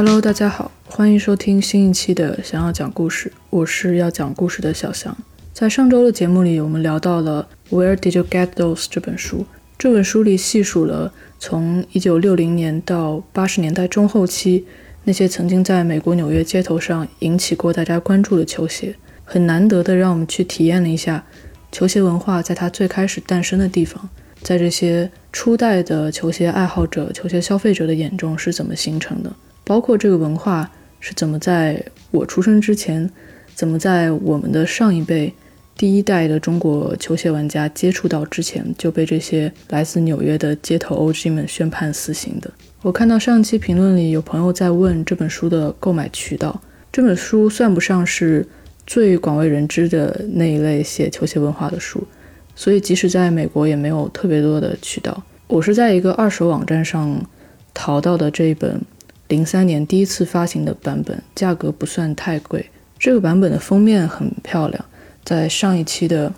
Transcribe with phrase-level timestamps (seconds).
[0.00, 5.18] Hello，大家好，欢迎收听新一期的《想要讲故事》，我是要讲故事的小翔。
[5.52, 9.44] 在上周的节目里，我们聊到了《Where Did You Get Those》这本书。
[9.76, 14.64] 这本书里细数了从1960年到80年代中后期
[15.02, 18.94] 那些曾经在美国纽约街头上引起过大家关注的球鞋，
[19.24, 21.26] 很难得的让我们去体验了一下
[21.72, 24.08] 球鞋文化在它最开始诞生的地方，
[24.42, 29.32] 在这些初代的球鞋爱好者、球鞋消费者的眼中是怎么形成的，
[29.68, 33.10] 包括这个文化是怎么在我出生之前，
[33.54, 35.34] 怎么在我们的上一辈。
[35.76, 42.50] 第一代的中国球鞋玩家接触到之前就被这些来自纽约的街头 OG 们宣判死刑的。
[42.80, 46.60] 我看到上期评论里有朋友在问这本书的购买渠道。
[46.90, 48.44] 这本书算不上是
[48.86, 52.02] 最广为人知的那一类写球鞋文化的书，
[52.56, 55.22] 所以即使在美国也没有特别多的渠道。
[55.46, 57.22] 我是在一个二手网站上
[57.72, 58.80] 淘到的这一本
[59.28, 62.64] 零三年第一次发行的版本，价格不算太贵。
[62.98, 64.84] 这个版本的封面很漂亮。
[65.22, 66.32] 在上一期的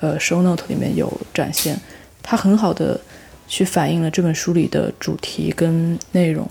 [0.00, 1.80] 呃 show note 里面有展现，
[2.22, 3.00] 它很好的
[3.48, 6.46] 去反映了这本书里的主题跟内容。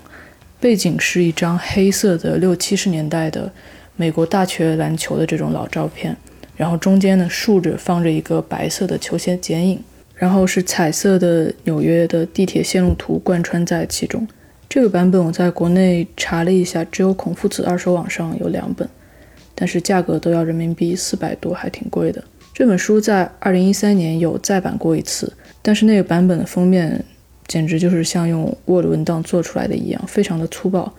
[0.59, 3.52] 背景是一张黑色的六七十年代的
[3.95, 6.17] 美国大学篮球的这种老照片，
[6.55, 9.80] 然后中间呢竖着放着一个白色的球鞋剪影，
[10.16, 14.27] 然后是彩色的纽约的地铁线路图贯穿在其中。
[14.74, 18.90] 这个版本我在国内查了一下，只有孔夫子二手网上有两本。
[19.54, 22.24] 但是价格都要人民币四百多，还挺贵的。
[22.56, 27.06] 这本书在二零一三年有再版过一次，但是那个版本的封面
[27.46, 30.92] 简直就是像用 Word 文档做出来的一样，非常的粗暴，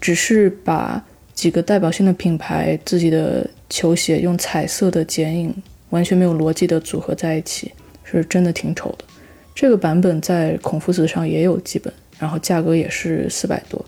[0.00, 5.52] 只是把几个代表性的品牌自己的球鞋用彩色的剪影，
[5.90, 7.72] 完全没有逻辑的组合在一起，
[8.04, 9.04] 是真的挺丑的。
[9.56, 13.84] 这个版本在孔夫子上也有几本，然后价格也是四百多，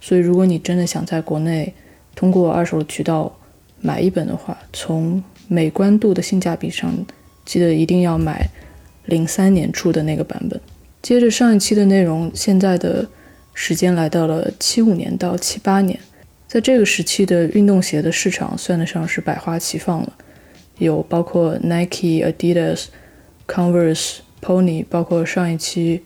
[0.00, 1.74] 所以如果你真的想在国内
[2.14, 3.36] 通过二手的渠道，
[3.80, 7.04] 买一本的话，从美观度的性价比上，
[7.44, 8.48] 记得一定要买
[9.06, 10.60] 零三年出的那个版本。
[11.02, 13.08] 接着上一期的内容，现在的
[13.54, 15.98] 时间来到了七五年到七八年，
[16.46, 20.12] 在这个时期的运动鞋的市场算得上是百花齐放了，
[20.78, 22.84] 有包括 Nike、Adidas、
[23.48, 26.02] Converse、Pony，包括上一期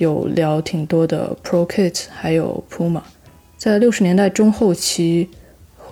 [0.00, 3.02] 有聊挺多的 Pro Kit，还有 Puma。
[3.56, 5.30] 在六十年代中后期。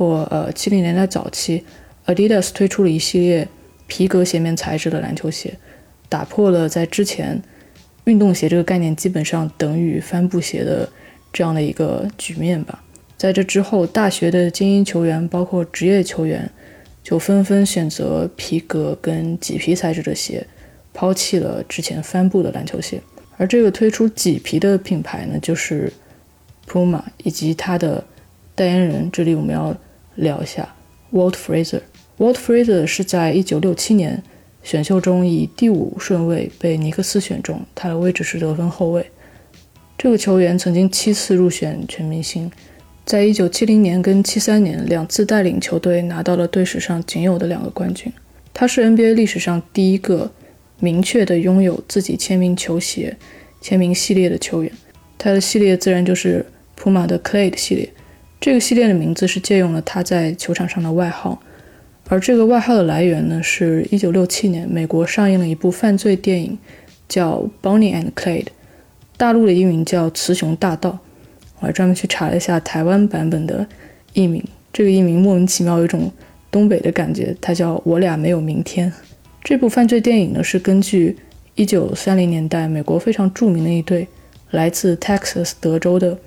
[0.01, 1.65] 或呃七零年代早期
[2.07, 3.49] ，Adidas 推出了一系列
[3.89, 5.59] 皮革鞋面材质的篮球鞋，
[6.09, 7.43] 打破了在之前
[8.05, 10.89] 运动鞋这个概念基本上等于帆布鞋的
[11.33, 12.85] 这样的一个局面吧。
[13.17, 16.49] 在这之后，大学的精英球员，包括职业球员，
[17.03, 20.47] 就纷纷选择皮革跟麂皮材质的鞋，
[20.95, 23.03] 抛弃了之前帆布的篮球鞋。
[23.39, 25.91] 而这个推出麂皮的品牌呢，就是
[26.69, 28.05] Puma 以及它的
[28.55, 29.09] 代言人。
[29.11, 29.75] 这里我们要。
[30.21, 30.75] 聊一下
[31.13, 31.81] ，Walt Fraser。
[32.19, 34.21] Walt Fraser 是在一九六七年
[34.65, 39.09] 选秀中以第五顺位被尼克斯选中，他的位置是得分后卫。
[39.97, 42.51] 这个球员曾经七次入选全明星，
[43.05, 48.13] 在一九七零年跟七三年两次带领球队拿到了队史上仅有的两个冠军。
[48.53, 50.29] 他是 NBA 历史上第一个
[50.81, 53.17] 明确的拥有自己签名球鞋
[53.61, 54.73] 签名系列的球员。
[55.17, 57.89] 他的系列自然就是普马的 Clay 的系列。
[58.41, 61.43] 这个系列的名字是借用了他在球场上的外号，
[62.09, 66.57] 而这个外号的来源呢，是一九六七年美国上映了一部犯罪电影，
[67.09, 68.45] 叫《Bonnie and Clyde》，
[69.17, 70.91] 大陆的译名叫《雌雄大盗》。
[71.59, 73.67] 我还专门去查了一下台湾版本的
[74.13, 74.41] 译名，
[74.73, 76.09] 这个译名莫名其妙有一种
[76.49, 78.89] 东北的感觉，它叫《我俩没有明天》。
[79.49, 81.17] 这部犯罪电影呢，是根据
[81.55, 84.07] 一九三零年代美国非常著名的一对
[84.51, 86.19] 来自 Texas 德州的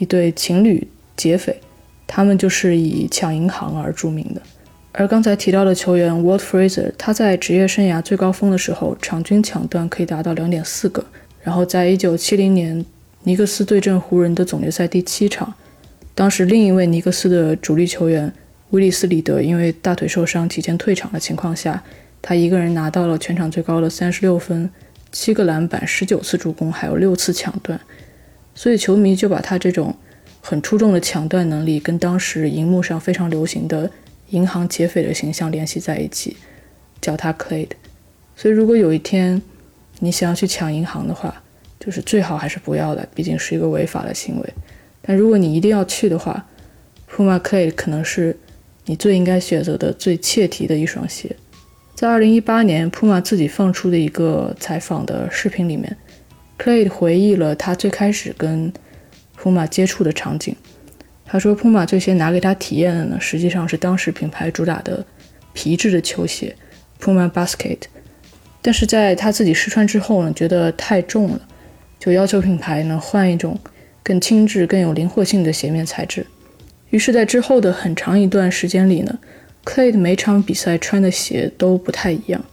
[0.00, 0.84] 一对情侣。
[1.16, 1.60] 劫匪，
[2.04, 4.42] 他们就是以抢银行而著名的。
[4.90, 11.06] 而刚才提到的球员 Walt Fraser，他在职业生涯最高峰的时候，场均抢断可以达到两点四个。
[11.44, 12.84] 然后，在一九七零年
[13.22, 15.54] 尼克斯对阵湖人的总决赛第七场，
[16.12, 18.32] 当时另一位尼克斯的主力球员
[18.70, 21.80] 威利斯·里德因为大腿受伤提前退场的情况下，
[22.24, 24.70] 他一个人拿到了全场最高的三十六分、
[25.12, 27.78] 七个篮板、十九次助攻，还有六次抢断。
[28.54, 29.94] 所以球迷就把他这种。
[30.46, 33.90] 很出众的抢断能力跟当时荧幕上非常流行的
[34.28, 36.36] 银行劫匪的形象联系在一起，
[37.00, 37.70] 叫他 Clade。
[38.36, 39.40] 所以如果有一天
[40.00, 41.42] 你想要去抢银行的话，
[41.80, 44.54] 就是最好还是不要的，毕竟是一个违法的行为。
[45.00, 46.46] 但如果你一定要去的话
[47.10, 48.36] ，Puma Clade 可能是
[48.84, 51.34] 你最应该选择的最切题的一双鞋。
[52.04, 55.96] 在2018年，Puma 自己放出的一个采访的视频里面
[56.58, 58.70] ，Clade 回忆了他最开始跟
[59.34, 60.54] 普马接触的场景，
[61.24, 65.02] 他说，Puma 这些拿给他体验的呢，实际上是当时品牌主打的
[65.54, 66.54] 皮质的球鞋
[67.00, 67.78] ，Puma Basket。
[68.60, 71.40] 但是在他自己试穿之后呢，觉得太重了，
[71.98, 73.58] 就要求品牌呢换一种
[74.02, 76.26] 更轻质、更有灵活性的鞋面材质。
[76.90, 79.18] 于是，在之后的很长一段时间里呢
[79.64, 82.44] ，Clay 每场比赛穿的鞋都不太一样。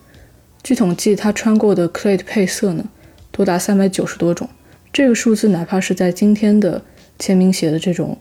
[0.64, 2.86] 据统计，他穿过的 Clay 配色呢，
[3.32, 4.50] 多达三百九十多种。
[4.94, 6.84] 这个数字哪怕是在今天的
[7.18, 8.18] 签名鞋的这种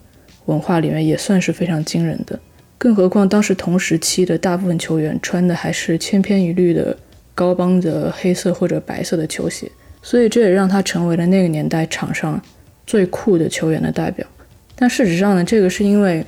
[0.47, 2.39] 文化里面，也算是非常惊人的。
[2.79, 6.97] 更何况当时同时期的大部分球员穿的还是千篇一律的
[7.35, 9.71] 高帮的黑色或者白色的球鞋，
[10.01, 12.41] 所以这也让他成为了那个年代场上
[12.87, 14.27] 最酷的球员的代表。
[14.75, 16.25] 但事实上呢，这个是因为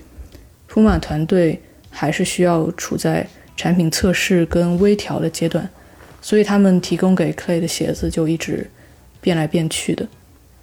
[0.66, 1.58] 普马团队
[1.92, 3.24] 还是需要处在
[3.56, 5.68] 产品测试跟微调的阶段。
[6.20, 8.70] 所以他们提供给 Clay 的鞋子就一直
[9.20, 10.06] 变来变去的。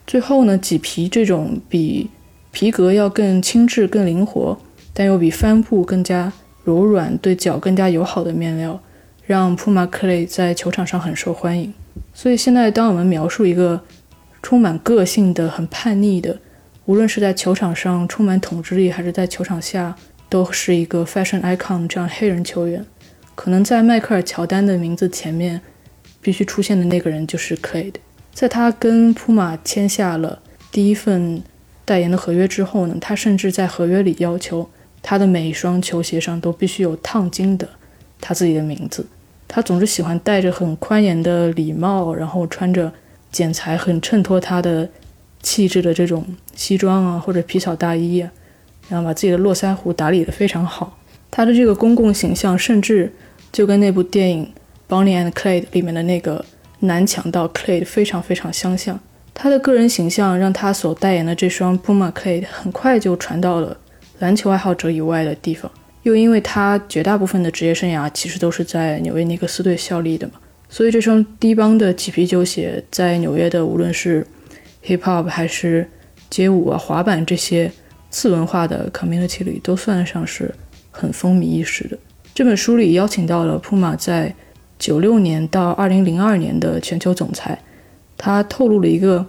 [0.07, 2.09] 最后呢，麂皮这种比
[2.51, 4.57] 皮革要更轻质、更灵活，
[4.93, 6.31] 但又比帆布更加
[6.63, 8.81] 柔软、对脚更加友好的面料，
[9.25, 11.73] 让 Puma Clay 在球场上很受欢迎。
[12.13, 13.81] 所以现在，当我们描述一个
[14.41, 16.39] 充满个性的、很叛逆的，
[16.85, 19.95] 无论是在球场上充满统治力，还是在球场下
[20.29, 22.85] 都是一个 fashion icon 这样黑人球员。
[23.35, 25.59] 可能在迈克尔·乔丹的名字前面，
[26.21, 27.93] 必须出现的那个人就是 Clay。
[28.33, 30.41] 在他跟普马签下了
[30.71, 31.41] 第一份
[31.83, 34.69] 代言的合约之后呢，他甚至在合约里要求
[35.01, 37.67] 他的每一双球鞋上都必须有烫金的
[38.21, 39.05] 他自己的名字。
[39.47, 42.93] 他总是喜欢戴着很宽檐的礼帽，然后穿着
[43.31, 44.87] 剪裁很衬托他的
[45.41, 46.25] 气质的这种
[46.55, 48.31] 西装啊，或者皮草大衣啊，
[48.89, 50.97] 然后把自己的络腮胡打理得非常好。
[51.31, 53.13] 他的这个公共形象甚至。
[53.51, 54.47] 就跟那部电影
[54.87, 56.45] 《Bonnie and Clyde》里面的那个
[56.81, 58.99] 男强盗 Clyde 非常非常相像。
[59.33, 63.75] 他的个人形象让他所代言的这双 Puma Clyde 很快就传到了
[64.19, 65.71] 篮球爱好者以外的地方。
[66.03, 70.33] 又因为他绝大部分的职业生涯其实都是在纽约尼克斯队效力的嘛，
[70.69, 74.27] 所以这双低帮的麂皮球鞋在纽约的无论是
[74.85, 75.89] Hip Hop 还是
[76.29, 77.71] 街舞啊、滑板这些
[78.09, 80.53] 次文化的 community 里都算得上是
[80.91, 81.97] 很风靡一时的。
[82.33, 84.33] 这本书里邀请到了 Puma 在
[84.77, 87.61] 九六年到二零零二年的全球总裁，
[88.17, 89.25] 他透露了一个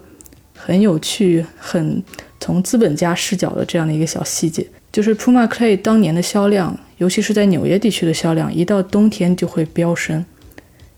[0.56, 2.03] 很有趣、很
[2.38, 10.25] 从资本家视角的这样的一个小细节，就是 Puma Clay 当年的销量，尤其是在纽约地区的销量，一到冬天就会飙升，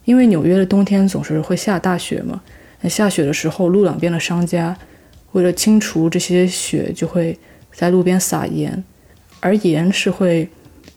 [0.04, 2.42] 因为纽约的冬天总是会下大雪嘛。
[2.82, 4.76] 那下雪的时候，路两边的商家
[5.32, 7.38] 为了清除这些雪，就会
[7.72, 8.84] 在路边撒盐，
[9.40, 10.48] 而盐是会。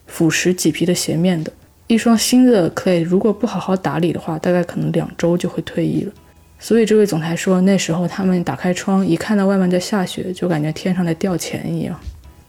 [0.08, 1.52] 腐蚀麂皮的鞋面的
[1.88, 6.14] 一双新的 Clay，如果不好好打理的话，大概可能两周就会退役了。
[6.60, 12.00] 所以这位总裁说，那时候他们打开窗一看到外面在下雪，就感觉天上在掉钱一样。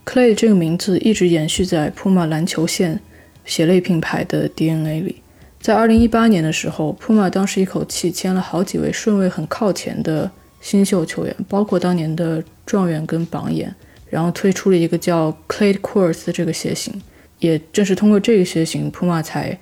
[0.04, 3.00] Clay 这个名字一直延续在 Puma 篮球线
[3.46, 5.22] 鞋类品牌的 DNA 里。
[5.58, 10.30] 在2018年的时候，Puma 当时一口气签了好几位顺位很靠前的
[10.60, 13.74] 新秀球员，包括当年的状元跟榜眼，
[14.08, 17.02] 然后推出了一个叫 Clay Quartz 的这个鞋型。
[17.38, 19.58] 也正是通过这个鞋型，Puma 才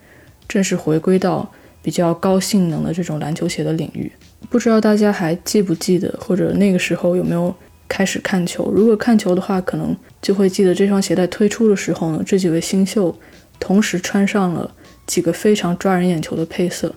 [0.47, 1.51] 正式回归到
[1.83, 4.13] 比较高性能的这种篮球鞋的领域。
[4.49, 7.53] 不知道大家还记不记得，或者那个时候有没有
[7.89, 8.71] 开始看球？
[8.71, 13.19] 如果看球的话，可能就会记得这双鞋在推出的时候呢，这几位新秀
[13.59, 14.73] 同时穿上了
[15.05, 16.95] 几个非常抓人眼球的配色。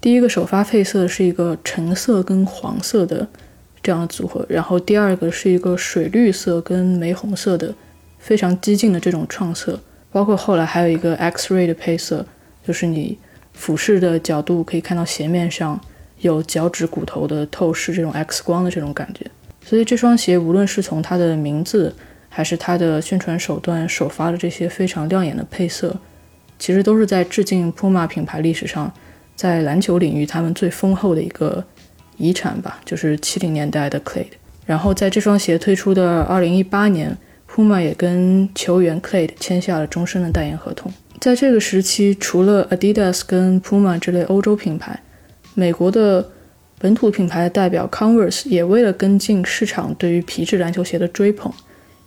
[0.00, 3.28] 第一个首发配色是一个橙色跟黄色的
[3.82, 7.74] 这样的组合，然后第二个是一个水绿色跟玫红色的
[8.18, 9.80] 非常激进的这种创色。
[10.10, 12.26] 包括后来还有一个 X-ray 的配色，
[12.66, 13.18] 就是你
[13.54, 15.80] 俯视的角度可以看到鞋面上
[16.20, 19.24] 有脚趾骨头的透视，这种 X 光的这种感觉。
[19.64, 21.94] 所以这双鞋无论是从它的名字，
[22.28, 25.96] 还是它的宣传手段首发的这些非常亮眼的配色，
[26.58, 28.92] 其实都是在致敬 Puma 品牌历史上
[29.34, 31.64] 在篮球领域他们最丰厚的一个
[32.16, 34.26] 遗产吧，就是七零年代的 Clade。
[34.66, 37.16] 然后在这双鞋推出的二零一八年。
[37.54, 40.90] Puma 也跟球员 Clade 签下了终身的代言合同。
[41.20, 44.98] 在这个时期，除了 Adidas 跟 Puma 这类欧洲品牌，
[45.52, 46.30] 美国的
[46.78, 51.52] 本土品牌的代表 Converse 也为了跟进市场对于皮质篮球鞋的追捧，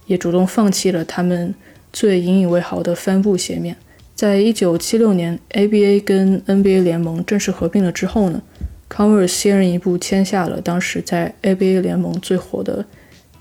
[0.07, 1.53] 也主动放弃了他们
[1.93, 3.77] 最引以为豪的帆布鞋面。
[4.15, 8.41] 在一九七六年 ABA 跟 NBA 联盟正式合并了之后呢
[8.89, 12.85] ，Converse 先人一步签下了当时在 ABA 联盟最火的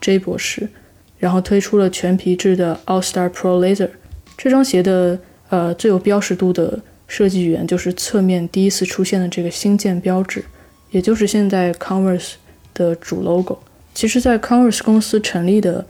[0.01, 0.69] J 博士。
[1.17, 3.89] 然后推出了全皮质的 All Star Pro Laser
[4.37, 10.45] 这双鞋的呃最有标识度的设计语言就是侧面第一次出现的这个星舰标志，
[10.91, 12.33] 也就是现在 Converse
[12.75, 13.59] 的主 logo。
[13.95, 15.87] 其实，在 Converse 公司成立的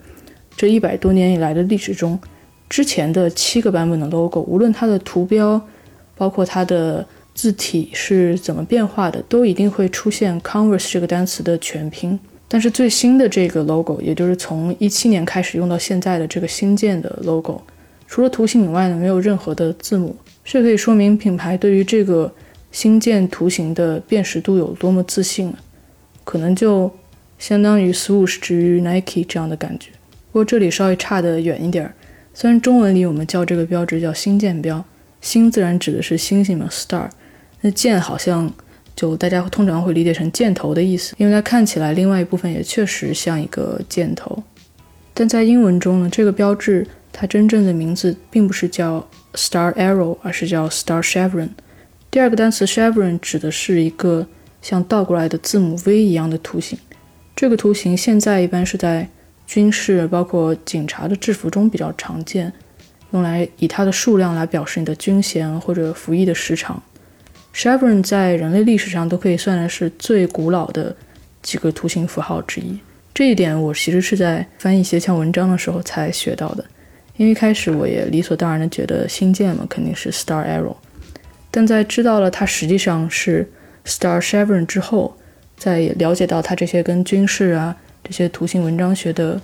[0.57, 2.21] 这一百多年以来的历史中，
[2.69, 5.61] 之前的七个版本的 logo，无论它的图标，
[6.15, 7.05] 包括它的
[7.35, 12.19] 字体是怎么变化的，都一定会出现 Converse 这个单词的全拼。
[12.47, 17.61] 但是最新的这个 logo，也就是从一七年开始用到现在的这个新建的 logo，
[18.07, 20.15] 除了图形以外呢，没有任何的字母。
[20.45, 22.33] 这可以说明品牌对于这个
[22.71, 25.59] 新建图形的辨识度有多么自信了。
[26.23, 26.91] 可能就
[27.39, 29.91] 相当于 Swoosh 之于 Nike 这样的感觉。
[30.31, 31.95] 不过这里稍微差得远一点儿。
[32.33, 34.85] 虽然中文里我们叫这个标志叫新建标，
[35.21, 37.09] 星自然指的是星星嘛，star。
[37.65, 38.53] 那箭好像
[38.95, 44.43] 就大家通常会理解成箭头的意思，因为它看起来另外一部分也确实像一个箭头。
[45.15, 51.49] 但在英文中呢，这个标志它真正的名字并不是叫 Star Arrow，而是叫 Star Chevron。
[52.11, 54.27] 第二个单词 Chevron 指的是一个。
[54.63, 56.79] 像倒过来的字母 V 一样的图形，
[57.37, 59.07] 这个图形现在一般是在
[59.47, 62.51] 军事，包括警察的制服中比较常见，
[63.11, 66.83] 用来以它的数量来表示你的军衔或者服役的时长。
[67.55, 70.95] Chevron 在人类历史上都可以算的是最古老的
[71.43, 72.79] 几个图形符号之一。
[73.15, 76.65] 这一点我其实是在翻译斜墙文章的时候才学到的，
[77.17, 80.75] 因为一开始我也理所当然的觉得星舰嘛肯定是 Star Arrow，
[81.51, 83.49] 但在知道了它实际上是。
[83.87, 85.15] Star Chevron 之后，
[85.59, 89.39] 在了解到它这些跟军事啊这些图形文章学的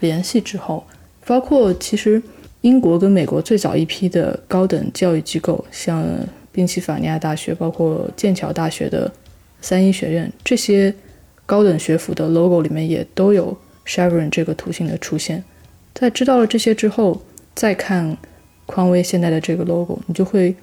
[0.00, 0.84] 联系之后，
[1.24, 2.20] 包括其实
[2.62, 6.04] 英国跟美国最早一批的高等教育机构，像
[6.56, 9.12] 宾夕法尼亚大学，包括剑桥大学的
[9.60, 10.92] 三一学院，这些
[11.44, 15.44] 高等学府的 logo 里面也都有 Chevron 这个图形的出现。
[15.94, 17.22] 在知道了这些之后，
[17.54, 18.16] 再看
[18.64, 20.56] 匡威现在的这个 logo，你就会。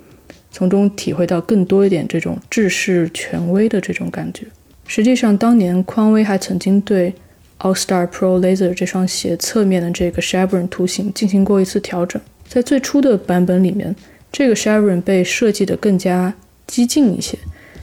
[0.55, 4.45] 从中体会到更多一点这种制式权威的这种感觉。
[4.85, 7.12] 实际上，当年匡威还曾经对
[7.57, 12.21] All Star Pro Laser 这双鞋侧面的这个 chevron 图形进行过一次调整。
[12.47, 13.95] 在最初的版本里面，
[14.34, 16.34] 这个 Sharon 被设计得更加
[16.66, 17.38] 激进一些，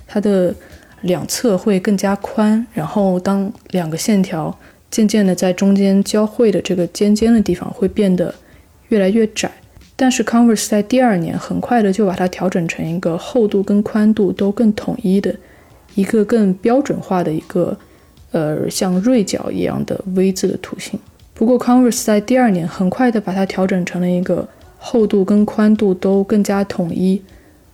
[0.08, 0.52] 它的
[1.02, 4.58] 两侧会更加宽，然后当两个线条
[4.90, 8.34] 渐渐的在中间交汇的这个尖尖的地方会变得
[8.88, 9.50] 越来越窄。
[9.94, 15.32] 但是 Converse 在第二年很快的就把它调整成一个厚度跟宽度都更统一的
[15.94, 17.78] 一个更标准化的一个
[18.32, 20.98] 呃像锐角一样的 V 字的图形。
[21.34, 24.48] 不过 Converse 在第二年很快的把它调整成了一个
[24.80, 27.22] 厚度跟宽度都更加统一，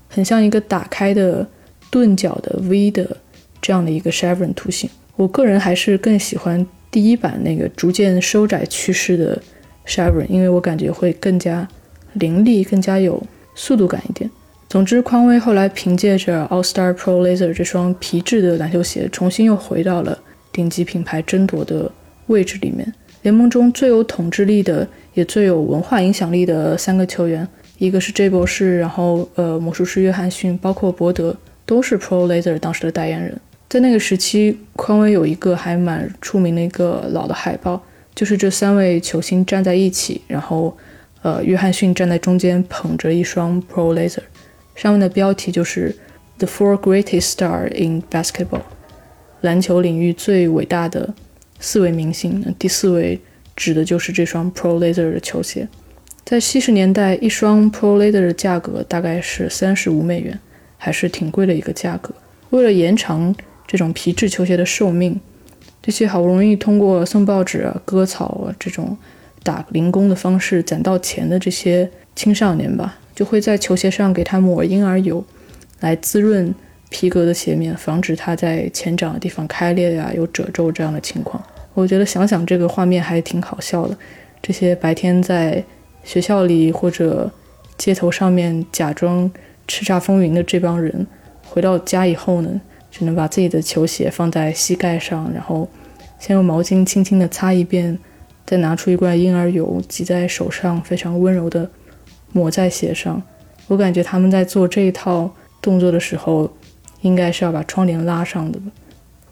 [0.08, 1.46] 很像一个打开的
[1.90, 3.16] 钝角的 V 的
[3.62, 4.90] 这样的一个 chevron 图形。
[5.16, 9.40] 我个人还是更喜欢第一版那个逐渐收窄趋势的
[9.86, 11.66] chevron，因为我感觉会更加。
[12.18, 13.22] 凌厉更加有
[13.54, 14.30] 速度感一点。
[14.70, 20.18] 总之，匡威后来凭借着 All Star Pro Laser 这双皮质的篮球鞋，重新又回到了
[20.50, 21.92] 顶级品牌争夺的
[22.28, 22.90] 位置里面。
[23.22, 27.46] 联盟中最有统治力的，也最有文化影响力的三个球员，
[27.78, 33.36] 一个是 J 博士，然后呃魔术师约翰逊，包括伯德，都是 Pro Laser 当时的代言人。
[33.68, 37.82] 在那个时期，匡威有一个还蛮出名的一个老的海报，
[38.14, 40.76] 就是这三位球星站在一起，然后。
[41.22, 44.20] 呃，约翰逊站在中间，捧着一双 Pro Laser，
[44.76, 45.92] 上面的标题就是
[46.38, 48.60] The Four Greatest Star in Basketball，
[49.40, 51.12] 篮球领域最伟大的
[51.58, 52.54] 四位明星。
[52.58, 53.20] 第四位
[53.54, 55.68] 指的就是这双 Pro Laser 的球鞋。
[56.24, 60.38] 在七十年代，一双 Pro Laser 的价格大概是三十五美元，
[60.76, 62.14] 还是挺贵的一个价格。
[62.50, 63.34] 为了延长
[63.66, 65.20] 这种皮质球鞋的寿命，
[65.82, 68.96] 这些好不容易通过送报纸啊、割草啊这种。
[69.42, 75.24] 打零工的方式攒到钱的这些青少年吧，就会在球鞋上给它抹婴儿油，
[75.78, 76.52] 来滋润
[76.90, 81.42] 皮革的鞋面，防止它在前掌的地方开裂呀、有褶皱这样的情况。
[81.74, 83.96] 我觉得想想这个画面还挺好笑的。
[84.42, 85.62] 这些白天在
[86.04, 87.30] 学校里或者
[87.76, 89.30] 街头上面假装
[89.66, 91.06] 叱咤风云的这帮人，
[91.48, 95.68] 回到家以后呢，只能把自己的球鞋放在膝盖上，然后
[96.18, 97.98] 先用毛巾轻轻地擦一遍。
[98.48, 101.68] 再拿出一罐婴儿油，挤在手上，非常温柔地
[102.30, 103.20] 抹在鞋上。
[103.66, 105.28] 我感觉他们在做这一套
[105.60, 106.48] 动作的时候，
[107.06, 108.66] 应该是要把窗帘拉上的吧，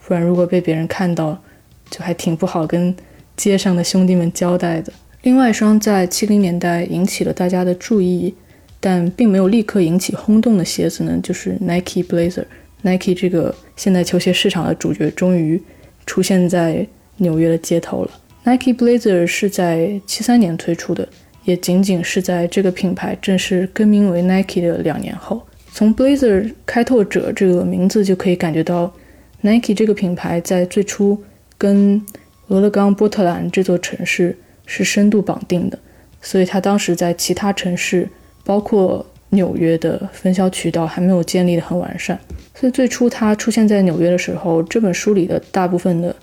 [0.07, 1.43] 不然如果被别人看到，
[1.91, 2.95] 就还挺不好跟
[3.37, 4.93] 街上的兄弟们交代的。
[5.23, 8.35] 另外一双在七零年代引起了大家的注意，
[8.79, 12.45] 但并没有立刻引起轰动的鞋子呢，就是 Nike Blazer。
[12.83, 15.61] Nike 这个现代球鞋市场的主角，终于
[16.07, 18.11] 出现在纽约的街头了。
[18.45, 21.09] Nike Blazer 是在七三年推出的，
[21.45, 25.43] 也仅仅是在这个品牌正式更名为 Nike 的两年后。
[25.77, 28.95] 从 Blazer 开拓者这个名字就可以感觉到
[29.41, 31.21] ，Nike 这个品牌在最初
[31.59, 32.01] 跟
[32.47, 35.77] 俄勒冈波特兰这座城市是深度绑定的，
[36.23, 38.09] 所以它当时在其他城市，
[38.45, 42.17] 包括纽约的分销渠道还没有建立的很完善。
[42.55, 46.15] 所以最初它出现在纽约的时候，这本书里的大部分的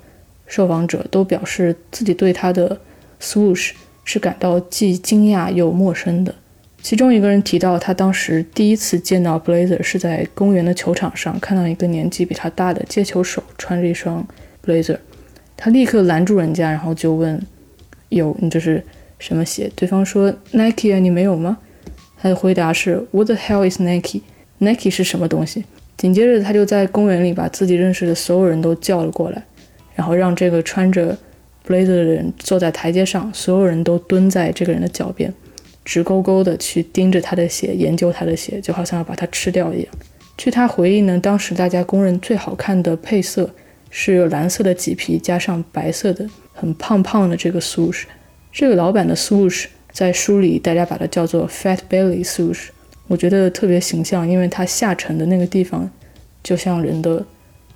[0.47, 2.79] 受访者都表示自己对它的
[3.19, 3.71] swoosh
[4.05, 6.33] 是感到既惊讶又陌生的。
[6.81, 14.27] 其中一个人提到，他当时第一次见到 Blazer 是在公园的球场上，看到一个年纪比他大的接球手穿着一双
[14.65, 14.97] Blazer，
[15.55, 17.39] 他立刻拦住人家，然后就问
[18.09, 18.83] ：“有，你这是
[19.19, 21.59] 什么鞋？”对方说：“Nike，你没有吗？”
[22.19, 25.63] 他的回答是：“What the hell is Nike？Nike 是什么东西？”
[25.97, 29.43] 紧接着，他就在公园里把自己认识的所有人都叫了过来，
[29.93, 31.15] 然后让这个穿着
[31.67, 35.31] Blazer 的人坐在台阶上，所有人都蹲在这个人的脚边。
[35.83, 39.87] 直勾勾的去盯着他的鞋，研究他的鞋，就好像要把它吃掉一样。
[40.37, 43.49] 据他回忆呢，当时大家公认最好看的配色
[43.89, 48.03] 是蓝色的麂皮加上白色的很胖胖的这个 swoosh。
[48.51, 52.67] 这个老板的 swoosh 在书里大家把它叫做 fat belly swoosh，
[53.07, 55.89] 我觉得特别形象，因为它下沉的那个地方
[56.43, 57.25] 就像人的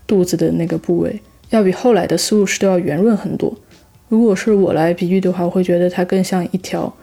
[0.07, 1.19] 肚子的那个部位，
[1.49, 3.55] 要比后来的 swoosh 都要圆润很多。
[4.07, 6.95] 如果是我来比喻的话，我会觉得它更像一条。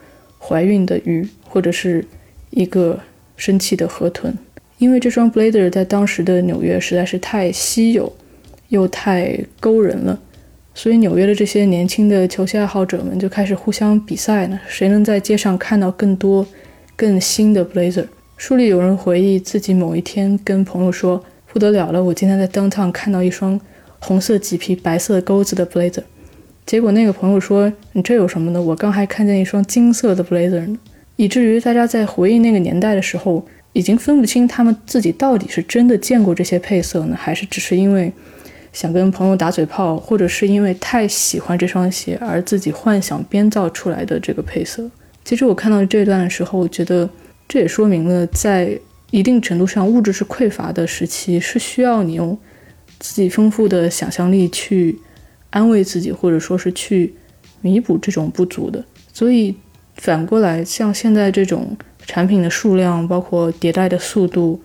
[0.45, 2.05] 怀孕的鱼，或者是
[2.51, 2.99] 一个
[3.37, 4.35] 生气的河豚，
[4.79, 8.13] 因为这双 Blazer 在当时的纽约实在是太稀有，
[8.69, 10.19] 又太勾人了，
[10.75, 16.45] 所以纽约的这些年轻的球鞋爱好者们就开始互相比赛呢，谁能在街上看到更多、
[16.97, 18.07] 更新的 Blazer？
[18.37, 21.23] 书里有人回忆自己某一天跟朋友说
[21.53, 23.61] ：“不得了了，我今天在 Downtown 看到一双
[24.01, 26.03] 红色麂皮、白色钩子的 Blazer。”
[26.64, 28.62] 结果那个朋友说：“你这有什么呢？
[28.62, 30.78] 我刚还看见一双金色的 blazer 呢。”
[31.16, 38.11] 以至于大家在回忆那个年代的时候，已经分不清他们自己到底是真的见过这些配色呢，还是只是因为
[38.73, 44.91] 想跟朋友打嘴炮，或者是因为太喜欢这双鞋而自己幻想编造出来的这个配色。
[45.25, 47.08] 其实我看到这段的时候，我觉得
[47.47, 48.76] 这也说明了，在
[49.10, 52.37] 一定程度上物质是匮乏的时期，是需要你用
[52.99, 54.99] 自己丰富的想象力去。
[55.52, 57.15] 安慰自己，或者说是去
[57.60, 58.84] 弥补这种不足的。
[59.12, 59.54] 所以
[59.95, 64.60] 反过来，像现在这种产品的数量，包括迭代的速度，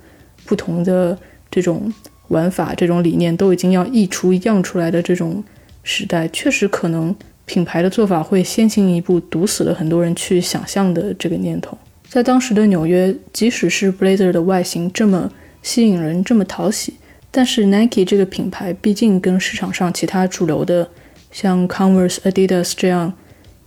[0.46, 1.18] 不同的
[1.52, 1.94] 这种
[2.30, 5.44] 玩法、这种理念都已经要溢出样出来的这种
[5.84, 11.78] 时代，确实可能品牌的做法会先行一步，堵死了很多人去想象的这个念头。
[12.08, 15.30] 在当时的纽约，即使是 Blazer 的外形这么
[15.62, 16.94] 吸引人，这么讨喜。
[17.38, 20.90] 但是 Nike 这个品牌毕竟跟市场上其他主流的，
[21.32, 23.14] 像 Converse、Adidas 这样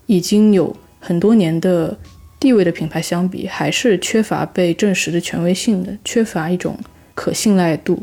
[0.07, 1.97] 已经有很多年的
[2.41, 6.77] 地位的品牌相比，还是缺乏被证实的权威性的，缺乏一种
[7.15, 8.03] 可信赖度。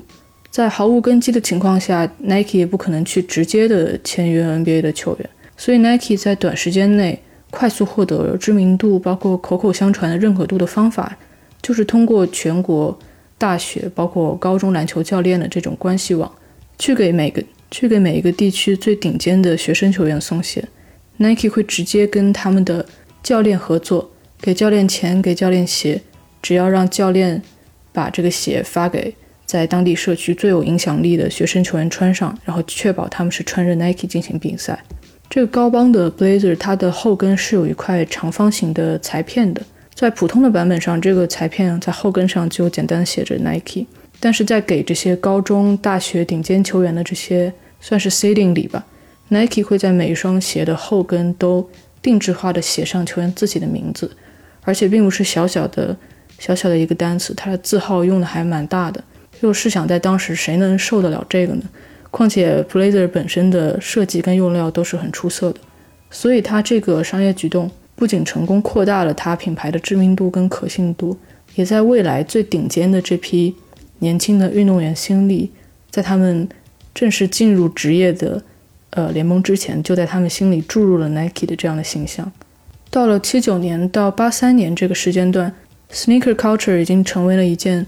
[0.49, 5.29] 在毫无根基的情况下，Nike 也不可能去直接的签约 NBA 的球员。
[5.57, 11.17] 所以 Nike 在短时间内快速获得知名度，包括口口相传的认可度的方法，
[11.61, 12.97] 就是通过全国。
[13.37, 16.31] 大学包括高中篮球教练的这种关系网，
[16.79, 20.67] 去给每个去给每一个地区最顶尖的学生球员送鞋
[21.17, 22.85] ，Nike 会直接跟他们的
[23.21, 24.09] 教练合作，
[24.41, 26.01] 给教练钱，给教练鞋，
[26.41, 27.41] 只要让教练
[27.91, 29.13] 把这个鞋发给
[29.45, 34.83] 在当地社区最有影响力的学生球员穿上，然后确保他们是穿着 Nike 进行比赛。
[35.29, 39.61] 这个高帮的 Blazer 它的后跟是有一块长方形的裁片的。
[39.97, 43.87] 在普通的版本上，这个裁片在后跟上就简单写着 Nike，
[44.19, 48.85] 但是在给这些高中、大学顶尖球员的这些算是 seeding 里吧
[49.29, 51.67] ，Nike 会在每一双鞋的后跟都
[51.99, 54.11] 定制化的写上球员自己的名字，
[54.61, 55.97] 而且并不是小小的、
[56.37, 59.03] 小小的一个单词，它的字号用的还蛮大的。
[59.41, 61.63] 就试想，在当时谁能受得了这个呢？
[62.11, 65.59] 况且 Blazer 本身的设计跟用料都是很出色的，
[66.11, 67.71] 所以它这个商业举动。
[67.97, 71.17] 不仅成功扩大了它品牌的知名度跟可信度，
[71.55, 73.55] 也在未来最顶尖的这批
[73.97, 75.51] 年轻的运动员心里，
[75.89, 76.47] 在他们
[76.93, 78.39] 正式进入职业的
[78.91, 82.31] 呃联盟之前，就在他们心里注入了 Nike 的这样的形象。
[82.91, 85.51] 到了七九年到八三年这个时间段
[85.91, 87.87] ，sneaker culture 已经成为了一件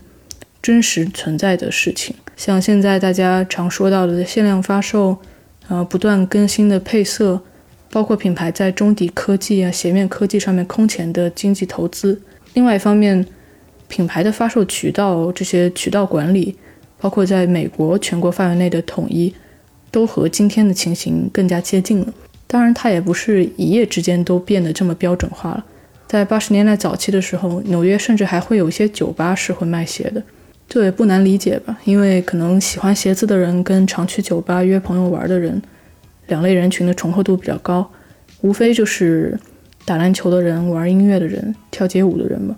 [0.60, 2.16] 真实存在的事情。
[2.36, 5.18] 像现在大家常说到的限量发售，
[5.68, 7.40] 呃，不断更新的配色。
[7.92, 12.22] 包括品牌在中底科技啊、鞋面科技上面空前的经济投资。
[12.54, 13.26] 另外一方面，
[13.88, 16.56] 品牌的发售渠道、这些渠道管理，
[17.00, 19.34] 包括在美国全国范围内的统一，
[19.90, 22.14] 都和今天的情形更加接近了。
[22.46, 25.66] 当然，它也不是一夜之间都变得这么标准化了。
[26.08, 30.22] 在八十年代早期的时候，纽约甚至还会有一些酒吧是会卖鞋的，
[30.68, 31.78] 这也不难理解吧？
[31.86, 35.62] 因为可能喜欢鞋子的人跟常去酒吧约朋友玩的人。
[36.30, 37.92] 两类人群的重合度比较高，
[38.42, 39.38] 无非就是
[39.84, 42.56] 打篮球的人、玩音乐的人、跳街舞的人嘛。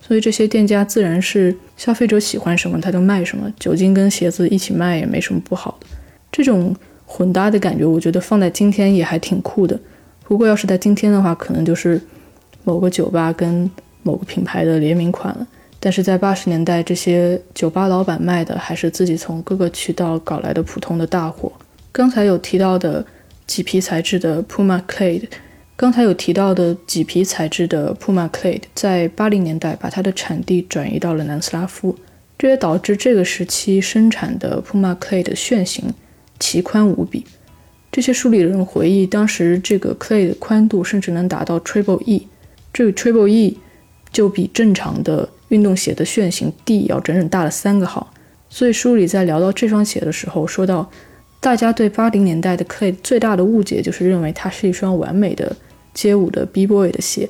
[0.00, 5.86] 所以这些店家自然是消费者喜欢什么他就卖什么，酒精跟鞋子一起卖也没什么不好的。
[6.30, 6.74] 这种
[7.06, 9.78] 混搭的感觉，我觉得放在今天也还挺酷的。
[10.24, 12.00] 不过要是在今天的话，可能就是
[12.64, 13.70] 某个酒吧跟
[14.02, 15.46] 某个品牌的联名款了。
[15.78, 21.52] 但是在八十年代，这些酒吧老板卖的还是自己从各个渠道搞来的普通的大货。
[21.92, 23.04] 刚才有提到的
[23.46, 25.28] 麂皮材质的 Puma Clade，
[25.76, 31.94] 刚才有提到的麂皮材质的 Puma Clade，在八零年代把它的产地转移到了南斯拉夫，
[32.38, 35.92] 这也导致这个时期生产的 Puma Clade 楦型
[36.40, 37.26] 奇宽无比。
[37.90, 42.26] 这些书里人回忆，当时这个 Clade 宽度甚至能达到 Triple E，
[42.72, 43.58] 这个 Triple E
[44.10, 48.14] 就比正常的运动鞋的楦型 D 要整整大了三个号，
[48.48, 50.90] 所以书里在聊到这双鞋的时候，说到
[51.42, 55.56] 大家对八零年代的 Clay 最大的误解就是认为它是一双完美的
[55.92, 57.28] 街舞的 B boy 的鞋，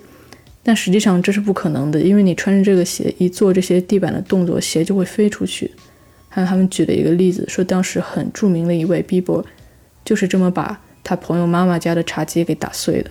[0.63, 5.71] 但实际上这是不可能的，因为你穿着这个鞋一做这些地板的动作，鞋就会飞出去。
[6.29, 9.43] 还有他们举了一个例子，说当时很著名的一位 B boy
[10.05, 13.11] 就是这么把他朋友妈妈家的茶几给打碎的。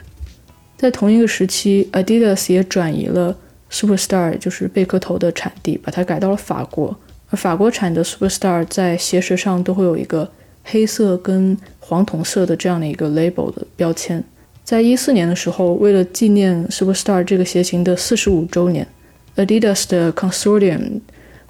[0.78, 3.36] 在同一个时期，Adidas 也转移了。
[3.72, 6.96] Superstar 就是贝壳头的产地，把它改到了法国。
[7.30, 10.30] 而法国产的 Superstar 在鞋舌上都会有一个
[10.64, 14.24] 黑色跟黄铜色的这样的一个 label 的标签。
[14.64, 18.88] 在一四年的时候，为了纪念 Superstar 这个鞋型的四十五周年
[19.36, 21.02] ，Adidas 的 Consortium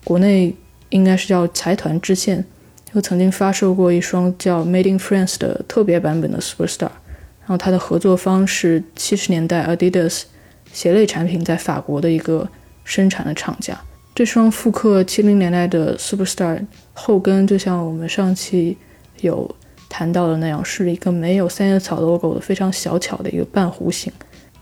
[0.03, 0.55] 国内
[0.89, 2.45] 应该是叫财团支线，
[2.93, 6.89] 又曾经发售过一双叫 Made in France 的特别版本的 Superstar。
[7.41, 10.23] 然后它的合作方是七十年代 Adidas。
[10.73, 12.47] 鞋类产品在法国的一个
[12.85, 13.77] 生产的厂家，
[14.15, 18.77] 这双复刻七零年代的 Superstar 后跟就像我们上期
[19.21, 19.49] 有
[19.89, 24.11] 谈到的那样，是一个没有三叶草 logo 的非常小巧的一个半弧形。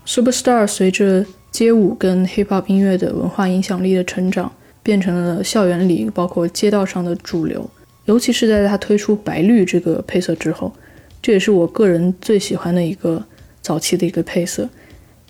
[0.06, 4.50] Superstar 随着街舞跟 hip hop 音乐的文化影响力的成长，
[4.82, 7.68] 变成了校园里包括街道上的主流，
[8.06, 10.72] 尤其是在它推出白绿这个配色之后，
[11.22, 13.22] 这也是我个人最喜欢的一个
[13.60, 14.68] 早期的一个配色。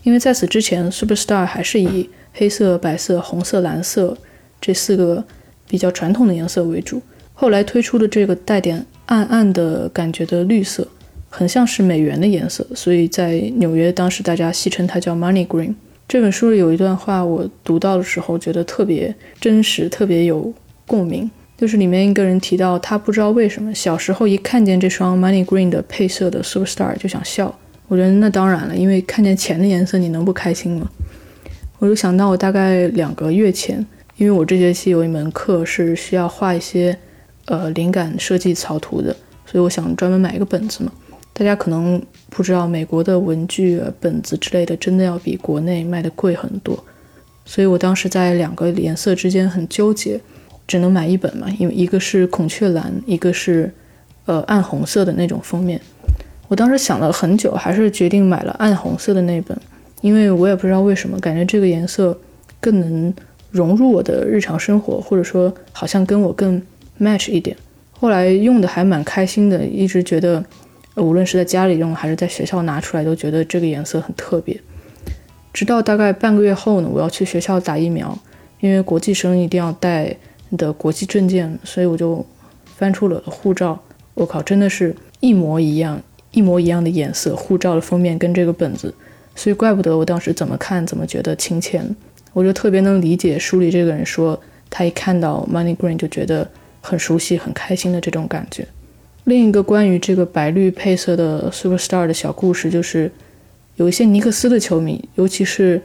[0.02, 4.16] 因为在此之前，Superstar 还是以黑色、白色、红色、蓝色
[4.60, 5.22] 这四个
[5.68, 7.02] 比较传统的颜色为主。
[7.40, 10.86] 后来推出的这个带点暗暗的感觉的绿色，
[11.30, 15.72] 很像是美元的颜色，所以在纽约当时大家戏称它叫 Money Green。
[16.06, 20.52] 这本书里有一段话，我读到的时候觉得特别真实，特别有
[20.86, 21.30] 共鸣。
[21.56, 27.58] 就是里面一个人提到，他不知道为什么小时候一看见这双 Money Green 的配色的 Superstar 就想笑。
[27.88, 30.86] 我觉得那当然了，因为看见钱的颜色，你能不开心吗？
[31.78, 33.86] 我就想到我大概两个月前，
[34.18, 36.94] 因为我这学期有一门课是需要画一些
[37.46, 39.14] 呃灵感设计草图的，
[39.46, 40.92] 所以我想专门买一个本子嘛。
[41.32, 46.78] 大家可能不知道，美国的文具本子之类的真的要比国内卖的贵很多，
[47.46, 50.20] 所以我当时在两个颜色之间很纠结，
[50.66, 53.72] 只能买一本嘛，因为一个是孔雀蓝，一个是
[54.26, 55.80] 呃暗红色的那种封面。
[56.48, 59.58] 我当时想了很久，还是决定买了暗红色的那本，
[60.02, 62.18] 因为我也不知道为什么，感觉这个颜色
[62.60, 63.14] 更能
[63.50, 66.60] 融入我的日常生活，或者说好像跟我更
[67.00, 67.56] match 一点。
[67.92, 70.44] 后来用的还蛮开心的，一直觉得
[70.96, 74.60] 无论是在家里用还是在学校拿出来，都觉得这个颜色很特别。
[75.52, 78.16] 直到大概半个月后呢，我要去学校打疫苗，
[78.60, 80.16] 因为国际生一定要带
[80.56, 82.24] 的国际证件，所以我就
[82.76, 83.80] 翻出了护照。
[84.14, 86.00] 我靠，真的是一模一样。
[86.32, 88.94] 一模一样的颜色，护照的封面跟这个本子，
[89.34, 91.82] 所以怪不得我当时怎么看怎么觉得亲切。
[92.32, 96.48] 我就特别能理解书里这个人说，他一看到 Money Green 就觉得
[96.80, 98.66] 很熟悉、很开心的这种感觉。
[99.24, 103.10] 另一个关于这个白绿配色的 Superstar 的小故事，就是
[103.76, 105.80] 有一些尼克斯的球迷，尤其是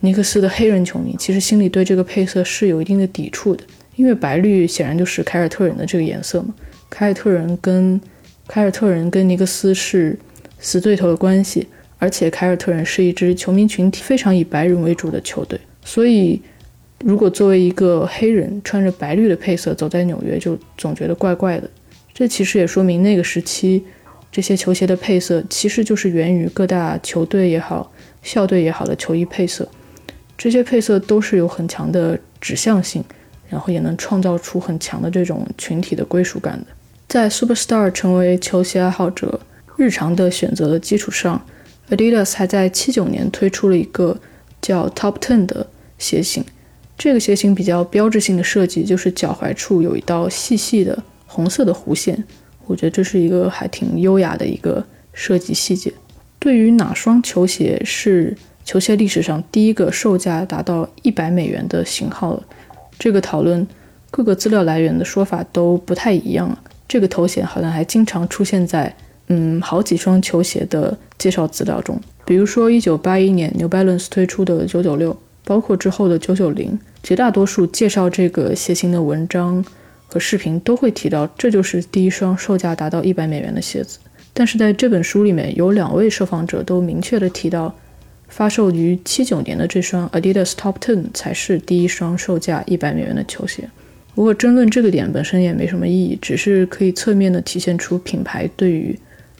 [0.00, 3.62] 尼克斯的黑人球迷，其实心里对这个配色是有一定的抵触的，
[3.96, 6.54] 因为白绿显然就是凯尔特人的这个颜色嘛，
[6.88, 8.00] 凯尔特人跟
[8.46, 10.18] 凯尔特人跟尼克斯是
[10.58, 11.66] 死对头的关系，
[11.98, 16.40] 而且凯尔特人是一支球迷群体非常以白人为主的球队，所以
[17.04, 21.70] 如果作为一个黑人穿着白绿的配色走在纽约，就总觉得怪怪的。
[22.12, 23.84] 这其实也说明那个时期
[24.32, 29.68] 这些球鞋的配色其实就是源于各大球队也好、校队也好的球衣配色，
[30.36, 33.04] 这些配色都是有很强的指向性，
[33.48, 36.66] 然后也能创造出很强的这种群体的归属感的。
[37.06, 39.40] 在 Superstar 成为球鞋爱好者
[39.76, 41.40] 日常的选择的基础上
[41.88, 44.18] ，Adidas 还在七九年推出了一个
[44.60, 46.44] 叫 Top Ten 的鞋型。
[46.98, 52.22] 这个鞋型比较标志性的设计就是脚踝处有一道细细的红色的弧线，
[52.66, 55.92] 我觉得这是一个还挺优雅的一个设计细节。
[56.40, 62.42] 对于哪双球鞋是球鞋历史上第一个售价达到一百美元的型号，
[62.98, 63.64] 这个讨论
[64.10, 66.56] 各个资料来源的说法都不太一样。
[66.88, 68.92] 这个头衔好像还经常出现在
[69.28, 75.16] 嗯好几双球鞋的介绍资料中，比如说一九八一年 New Balance 推出的九九六，
[75.48, 79.64] 包括之后的九九零，绝大多数介绍这个鞋型的文章
[80.06, 83.98] 和视频都会提到，这就是第一双售价达到一百美元的鞋子。
[84.34, 87.74] 但是在这本书里面有两位受访者都明确的提到，
[88.28, 93.70] 发售于七九年的这双 Adidas Top Ten 才是第一双售价一百美元的球鞋。
[94.14, 98.98] 不过争论这个点本身也没什么意义，只是可以侧面的体现出品牌对于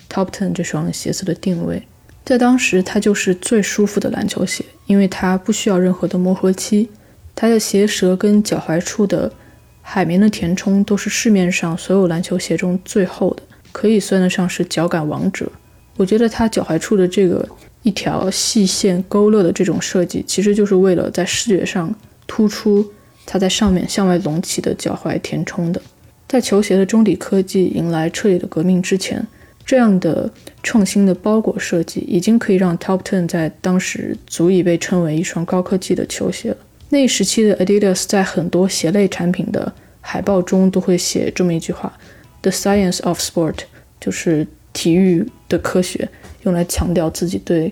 [0.08, 1.82] Top Ten 这双鞋子的定位。
[2.28, 6.86] 在当时，它就是最舒服的篮球鞋，因为它不需要任何的磨合期，
[7.34, 9.32] 它的鞋舌跟脚踝处的
[9.80, 13.42] 海绵的填充都是市面上所有篮球鞋中最厚的。
[13.72, 15.50] 可以算得上是脚感王者。
[15.96, 17.48] 我觉得它脚踝处的这个
[17.80, 21.94] 一条细线勾勒的这种设计，其实就是为了在视觉上
[22.26, 22.86] 突出
[23.24, 25.80] 它在上面向外隆起的脚踝填充的。
[26.28, 29.26] 在球鞋的中底科技迎来彻底的革命之前，
[29.68, 30.30] 这样的
[30.62, 36.56] 创新的包裹设计已经可以让 Top Ten 在当时足以被称为一双高科技的球鞋了。
[36.88, 41.92] 那一时期的 Adidas 在很多鞋类产品的海报中都会写这么一句话。
[42.40, 43.56] The science of sport
[44.00, 46.08] 就是体育的科学，
[46.44, 47.70] 用来强调自己对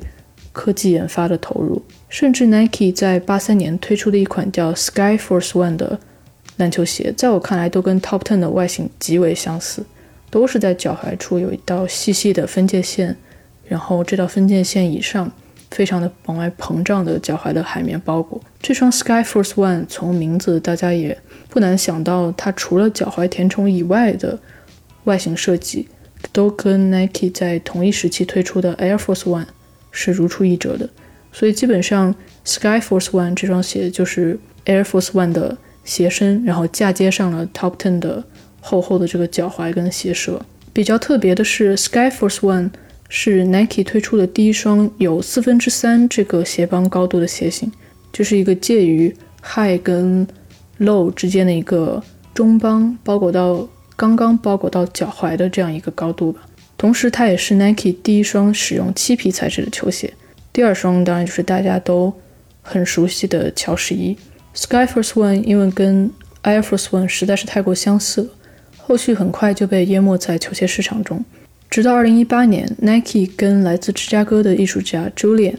[0.53, 1.83] 科技研发的投入。
[2.11, 5.99] 甚至 Nike 在八三年推出的一款叫 Sky Force One 的
[6.59, 9.83] 篮球鞋，在我看来都跟 Top Ten 的外形极为相似，
[10.37, 13.17] 都是在脚踝处有一道细细的分界线，
[13.65, 15.33] 然后这道分界线以上
[15.71, 18.39] 非常的往外膨胀的脚踝的海绵包裹。
[18.61, 21.17] 这双 Sky Force One 从名字大家也
[21.49, 24.39] 不难想到，它除了脚踝填充以外的。
[25.05, 25.87] 外形设计
[26.33, 29.47] 都跟 Nike 在同一时期推出的 Air Force One
[29.93, 30.91] 是如出一辙的，
[31.33, 32.13] 所以基本上
[32.45, 38.25] Sky Force One 这双鞋就是 Air Force One 的鞋身，然后嫁接上了 Top Ten 的
[38.67, 40.41] 厚厚的这个脚踝跟鞋舌。
[40.73, 42.71] 比较特别的是，Sky Force One
[43.09, 47.71] 是 Nike 推出的第一双有四分之三这个鞋帮高度的鞋型，
[48.13, 50.27] 就是一个介于 High 跟
[50.81, 52.03] Low 之间的一个
[52.35, 53.69] 中帮，包裹到。
[53.99, 56.43] 刚刚包裹到脚踝的这样一个高度吧。
[56.77, 60.13] 同时，它也是 Nike 第一双使用漆皮材质的球鞋。
[60.53, 62.13] 第二双当然就是大家都
[62.61, 64.15] 很熟悉的乔十一
[64.55, 66.11] Skyforce One，因为跟
[66.43, 68.29] Air Force One 实在是太过相似了，
[68.87, 71.25] 后续很快就被淹没在球鞋市场中。
[71.69, 75.57] 直到2018年，Nike 跟来自芝加哥的艺术家 Julian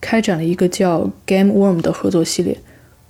[0.00, 2.56] 开展了一个叫 Game Worm 的合作系列。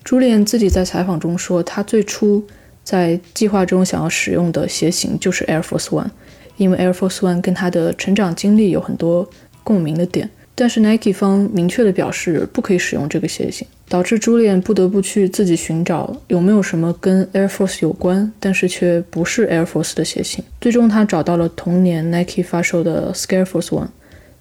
[0.04, 2.44] Julian 自己在采访中说，他最初。
[2.82, 6.08] 在计划中想要使用的鞋型就是 Air Force One，
[6.56, 9.28] 因为 Air Force One 跟他的成长经历有很多
[9.62, 10.28] 共鸣的点。
[10.60, 20.44] 但是 Nike 方明确的表示不可以使用这个鞋型，导致 Julian 不得不去自己寻找有没有什么跟 Air Force 有关，但是却不是 Air Force 的鞋型。
[20.60, 23.88] 最终他找到了同年 Nike 发售的 Scare Force One，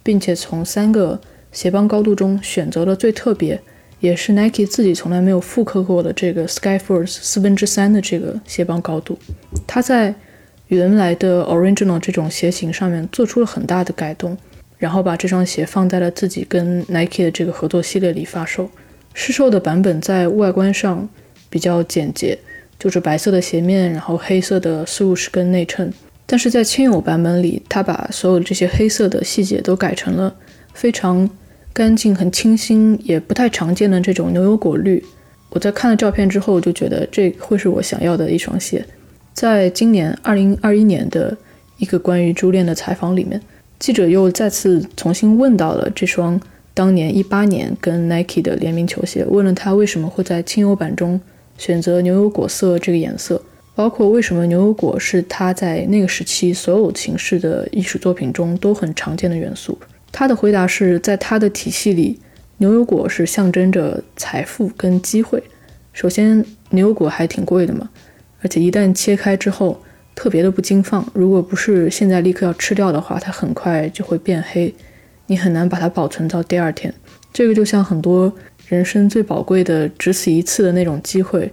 [0.04, 1.22] 并且从三个
[1.54, 3.62] 鞋帮高度中选择了最特别。
[4.02, 9.18] 也是 Nike 自己从来没有复刻过的这个 Skyforce 四分之三的这个鞋帮高度，
[9.66, 10.14] 它在
[10.68, 14.38] 原来的 Original 这种鞋型上面做出了很大的改动，
[14.80, 18.68] 然后把这双鞋放在了自己跟 Nike 的这个合作系列里发售。
[19.14, 21.08] 试售的版本在外观上
[21.52, 22.36] 比较简洁，
[22.80, 25.94] 就是白色的鞋面，然后黑色的 swoosh 跟内衬。
[26.26, 30.36] 但是在亲友版本里，他把所有这些黑色的细节都改成了
[30.74, 31.30] 非常。
[31.72, 35.02] 干净、很清新，也不太常见的这种牛油果绿。
[35.50, 38.84] 我在看了照片之后，就觉得这会是我想要的一双鞋。
[39.34, 41.38] 在今年二零二一年的
[41.78, 43.40] 一个关于朱恋的采访里面，
[43.80, 46.40] 记者又再次重新问到了这双
[46.74, 51.20] 当年一八年跟 Nike 的联名球鞋，问了他为什么会在轻油版中
[51.58, 53.42] 选择牛油果色这个颜色，
[53.76, 59.78] 包括为什么牛油果是他在那个时期所有形式的艺术作品中都很常见的元素。
[60.12, 62.20] 他的回答是在他的体系里，
[62.58, 65.42] 牛油果是象征着财富跟机会。
[65.94, 67.90] 首先，牛油果还挺贵的嘛，
[68.42, 69.82] 而且一旦切开之后，
[70.16, 71.06] 特别的不经放。
[71.14, 74.74] 如果不是现在立刻要吃掉的话，它很快就会变黑，
[75.28, 76.94] 你很难把它保存到第二天。
[77.32, 78.34] 这个就像很多
[78.68, 81.52] 人生最宝贵的只此一次的那种机会，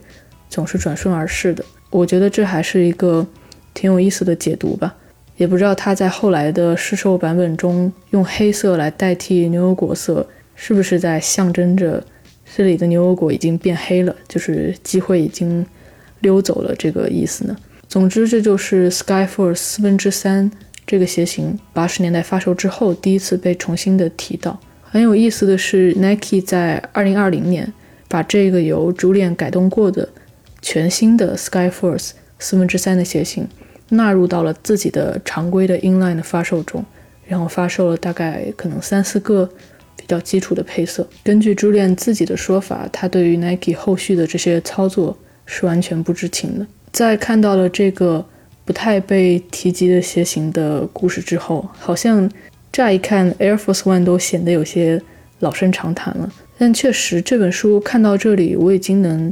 [0.49, 1.65] 总是转瞬而逝的。
[1.91, 3.27] 我觉得这还是一个
[3.73, 4.95] 挺有意思的解读吧。
[5.37, 12.03] 也不知道他在后来的试售版本中用黑色来代替牛油果色，是不是在象征着
[12.57, 15.65] 这里的牛油果已经变黑了，就是机会已经
[16.21, 17.55] 溜走了这个意思呢？
[17.89, 20.51] 总之，这就是 Skyforce 四分之三
[20.87, 24.61] 这个鞋型八十年代发售之后第一次被重新的提到。
[24.83, 27.73] 很有意思的是，Nike 在二零二零年
[28.09, 30.09] 把这个由 Julian 改动过的
[30.63, 33.47] 全新的 Skyforce 四分之三的鞋型
[33.91, 36.85] 纳入到了自己的常规的 Inline 的发售中，
[37.25, 39.49] 然后发售了大概可能三四个
[39.97, 41.07] 比较基础的配色。
[41.23, 46.67] 根据 Julian 自己的说法，他对于 Nike 后续的这些操作是完全不知情的。
[46.97, 48.25] 在看到了这个
[48.65, 52.27] 不太被提及的鞋型的故事之后，好像
[52.73, 55.03] 乍一看 Air Force One 都显得有些
[55.41, 56.33] 老生常谈了。
[56.57, 59.31] 但确实，这本书看到这里，我已经能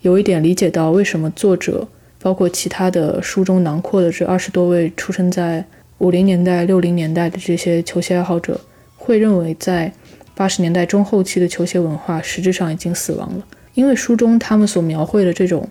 [0.00, 1.86] 有一点理解到为什么作者。
[2.22, 5.62] 包括其他的书中囊括的这二十多位出生在
[5.98, 8.58] 五零年代、六零年代的这些球鞋爱好者，
[8.96, 9.92] 会认为在
[10.34, 15.68] 八十年代中后期的球鞋文化实质上已经死亡了，因为书中他们所描绘的这种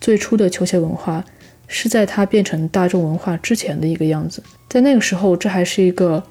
[0.00, 1.24] 最初的球鞋文化
[1.66, 4.42] 是在它变成大众文化之前的一个样子。
[4.68, 6.22] 在那个时候，这还是一个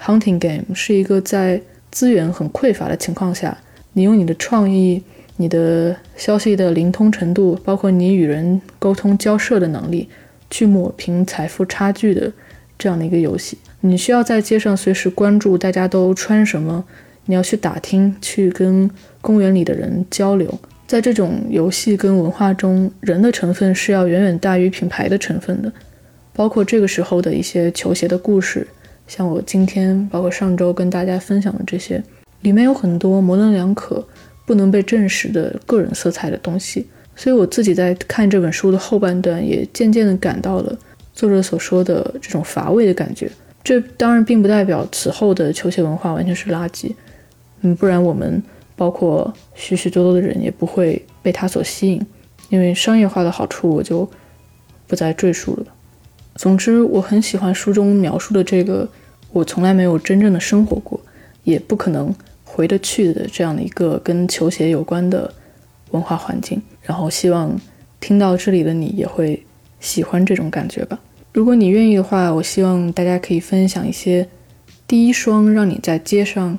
[0.00, 1.60] hunting game，是一个在
[1.90, 3.56] 资源很匮乏的情况下，
[3.92, 5.02] 你用你的创意。
[5.38, 10.08] 你的消息的灵通程度，包括你与人沟通交涉的能力，
[10.48, 12.32] 去抹平财富差距的
[12.78, 13.58] 这样的一个游戏。
[13.82, 16.82] 你需要在街上随时关注大家都穿什么，
[17.26, 20.58] 你要去打听，去跟公园里的人交流。
[20.86, 25.72] 在这种游戏跟文化中，人的成分是要远远大于品牌的成分的。
[26.32, 28.66] 包括这个时候的一些球鞋的故事，
[29.06, 32.02] 像我今天包括上周跟大家分享的这些，
[32.40, 34.06] 里面有很多模棱两可。
[34.46, 40.78] 不能被证实的个人色彩的东西，所以我自己在看这本书的后半段，也渐渐地感到了
[41.12, 43.28] 作者所说的这种乏味的感觉。
[43.64, 46.92] 这当然并不代表此后的球鞋文化完全是垃圾，
[47.62, 48.40] 嗯，不然我们
[48.76, 52.00] 包括许许多多的人也不会被它所吸引。
[52.50, 54.08] 因为商业化的好处，我就
[54.86, 55.66] 不再赘述了。
[56.36, 58.88] 总之，我很喜欢书中描述的这个
[59.32, 61.00] 我从来没有真正的生活过，
[61.42, 62.14] 也不可能。
[62.48, 65.30] 回得去的这样的一个跟球鞋有关的
[65.90, 67.54] 文化环境，然后希望
[68.00, 69.44] 听到这里的你也会
[69.78, 70.98] 喜欢这种感觉吧。
[71.34, 74.26] 如果你愿意的话，我希望大家可以分享一些
[74.86, 76.58] 第一双让你在街上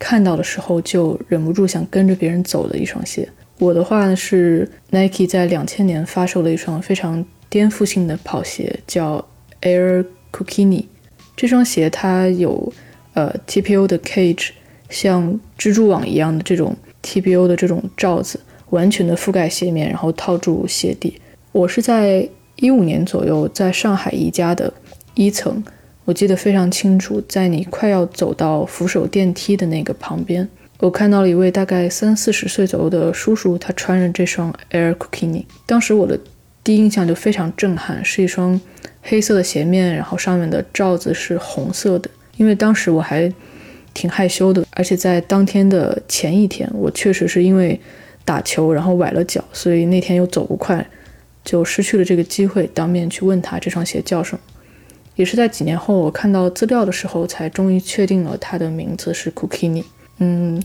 [0.00, 3.28] 看到的时候就忍不住想跟着别人走的一双鞋。
[3.58, 9.24] 我的话呢是 Nike 在两千年发售的一双非常颠覆性的跑鞋，叫
[9.62, 10.88] Air c o k i n i
[11.36, 12.72] 这双鞋它有
[13.14, 14.48] 呃 TPO 的 cage。
[14.88, 21.20] 像蜘蛛网一样的这种 TPO 的这种罩子，完全的覆盖鞋面，然后套住鞋底。
[21.52, 24.72] 我是在一五年左右在上海宜家的
[25.14, 25.62] 一层，
[26.04, 36.18] 我记得非常清楚，在你快要走到扶手电梯的那个旁边，我看到了一位大概三四十岁左右的叔叔，他穿着这双 Air Cookini 当时我的
[36.64, 38.60] 第一印象就非常震撼，是一双
[39.02, 43.32] 黑色的鞋面，然后上面的罩子是红色的，因为当时我还。
[43.92, 47.78] 挺害羞的，而且在当天的前一天，我确实是因为
[48.24, 50.88] 打球然后崴了脚，所以那天又走不快，
[51.44, 54.40] 就失去了这个机会当面去问他这双鞋叫什么。
[55.20, 59.84] 也是在几年后，我看到资料的时候，才终于确定了他的名字是 Cookini。
[60.16, 60.58] 嗯，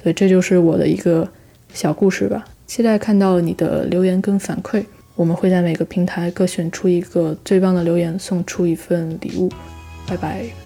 [0.00, 1.28] 所以这就是我的一个
[1.74, 2.44] 小故事吧。
[2.68, 4.84] 期待看到你的留言跟反馈，
[5.16, 9.50] 我们会在每个平台各选出一个最棒的留言，送出一份礼物。
[10.06, 10.65] 拜拜。